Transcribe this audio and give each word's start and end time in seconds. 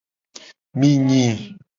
Mi 0.77 0.89
nyi. 1.07 1.23